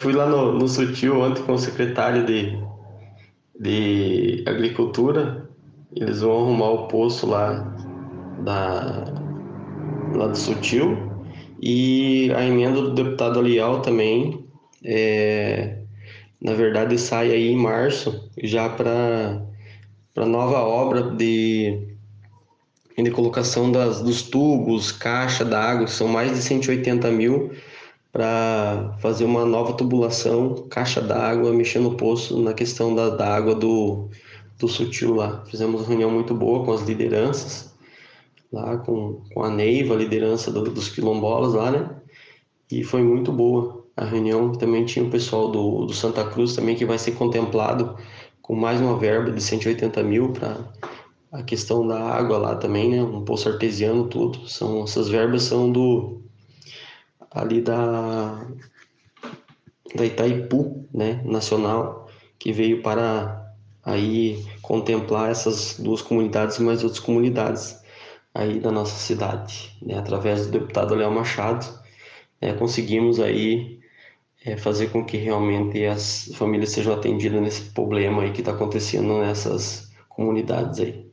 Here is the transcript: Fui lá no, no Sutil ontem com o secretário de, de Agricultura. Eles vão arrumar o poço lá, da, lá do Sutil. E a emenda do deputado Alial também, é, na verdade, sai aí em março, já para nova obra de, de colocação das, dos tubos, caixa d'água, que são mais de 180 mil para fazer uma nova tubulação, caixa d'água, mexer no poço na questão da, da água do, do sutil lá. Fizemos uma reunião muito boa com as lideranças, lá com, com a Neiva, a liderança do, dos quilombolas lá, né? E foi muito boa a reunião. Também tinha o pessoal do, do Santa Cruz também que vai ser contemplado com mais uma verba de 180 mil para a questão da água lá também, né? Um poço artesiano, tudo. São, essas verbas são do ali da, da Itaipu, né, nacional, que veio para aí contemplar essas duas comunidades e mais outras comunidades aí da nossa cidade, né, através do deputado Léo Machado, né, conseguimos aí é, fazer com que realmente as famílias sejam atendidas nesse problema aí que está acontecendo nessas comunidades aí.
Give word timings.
Fui 0.00 0.12
lá 0.12 0.26
no, 0.26 0.52
no 0.52 0.68
Sutil 0.68 1.20
ontem 1.20 1.42
com 1.42 1.54
o 1.54 1.58
secretário 1.58 2.24
de, 2.24 2.56
de 3.58 4.44
Agricultura. 4.46 5.50
Eles 5.92 6.20
vão 6.20 6.44
arrumar 6.44 6.70
o 6.70 6.86
poço 6.86 7.26
lá, 7.26 7.54
da, 8.44 9.12
lá 10.14 10.28
do 10.28 10.38
Sutil. 10.38 10.96
E 11.60 12.32
a 12.36 12.44
emenda 12.44 12.80
do 12.80 12.94
deputado 12.94 13.40
Alial 13.40 13.82
também, 13.82 14.46
é, 14.84 15.78
na 16.40 16.54
verdade, 16.54 16.96
sai 16.96 17.32
aí 17.32 17.48
em 17.48 17.56
março, 17.56 18.30
já 18.40 18.68
para 18.68 19.42
nova 20.14 20.60
obra 20.60 21.10
de, 21.10 21.96
de 22.96 23.10
colocação 23.10 23.72
das, 23.72 24.00
dos 24.00 24.22
tubos, 24.22 24.92
caixa 24.92 25.44
d'água, 25.44 25.86
que 25.86 25.90
são 25.90 26.06
mais 26.06 26.32
de 26.32 26.40
180 26.40 27.10
mil 27.10 27.50
para 28.12 28.96
fazer 29.00 29.24
uma 29.24 29.44
nova 29.44 29.74
tubulação, 29.74 30.66
caixa 30.70 31.00
d'água, 31.00 31.52
mexer 31.52 31.78
no 31.78 31.96
poço 31.96 32.40
na 32.40 32.54
questão 32.54 32.94
da, 32.94 33.10
da 33.10 33.34
água 33.34 33.54
do, 33.54 34.08
do 34.58 34.68
sutil 34.68 35.14
lá. 35.14 35.44
Fizemos 35.46 35.82
uma 35.82 35.88
reunião 35.88 36.10
muito 36.10 36.34
boa 36.34 36.64
com 36.64 36.72
as 36.72 36.82
lideranças, 36.82 37.74
lá 38.52 38.78
com, 38.78 39.22
com 39.32 39.42
a 39.42 39.50
Neiva, 39.50 39.94
a 39.94 39.98
liderança 39.98 40.50
do, 40.50 40.64
dos 40.64 40.88
quilombolas 40.88 41.54
lá, 41.54 41.70
né? 41.70 41.90
E 42.70 42.82
foi 42.82 43.02
muito 43.02 43.32
boa 43.32 43.84
a 43.96 44.04
reunião. 44.04 44.52
Também 44.52 44.84
tinha 44.84 45.04
o 45.04 45.10
pessoal 45.10 45.50
do, 45.50 45.86
do 45.86 45.92
Santa 45.94 46.24
Cruz 46.24 46.54
também 46.54 46.76
que 46.76 46.84
vai 46.84 46.98
ser 46.98 47.12
contemplado 47.12 47.96
com 48.40 48.54
mais 48.54 48.80
uma 48.80 48.96
verba 48.98 49.30
de 49.30 49.42
180 49.42 50.02
mil 50.02 50.32
para 50.32 50.56
a 51.30 51.42
questão 51.42 51.86
da 51.86 52.00
água 52.00 52.38
lá 52.38 52.56
também, 52.56 52.90
né? 52.90 53.02
Um 53.02 53.24
poço 53.24 53.48
artesiano, 53.48 54.08
tudo. 54.08 54.48
São, 54.48 54.84
essas 54.84 55.08
verbas 55.08 55.42
são 55.42 55.70
do 55.70 56.22
ali 57.30 57.60
da, 57.60 58.46
da 59.94 60.04
Itaipu, 60.04 60.86
né, 60.92 61.22
nacional, 61.24 62.08
que 62.38 62.52
veio 62.52 62.82
para 62.82 63.54
aí 63.84 64.44
contemplar 64.62 65.30
essas 65.30 65.78
duas 65.78 66.02
comunidades 66.02 66.58
e 66.58 66.62
mais 66.62 66.82
outras 66.82 67.00
comunidades 67.00 67.80
aí 68.34 68.60
da 68.60 68.70
nossa 68.70 68.96
cidade, 68.98 69.76
né, 69.82 69.98
através 69.98 70.46
do 70.46 70.52
deputado 70.52 70.94
Léo 70.94 71.10
Machado, 71.10 71.66
né, 72.40 72.52
conseguimos 72.54 73.18
aí 73.18 73.80
é, 74.44 74.56
fazer 74.56 74.90
com 74.90 75.04
que 75.04 75.16
realmente 75.16 75.84
as 75.84 76.30
famílias 76.34 76.70
sejam 76.70 76.94
atendidas 76.94 77.42
nesse 77.42 77.62
problema 77.70 78.22
aí 78.22 78.32
que 78.32 78.40
está 78.40 78.52
acontecendo 78.52 79.18
nessas 79.18 79.90
comunidades 80.08 80.80
aí. 80.80 81.08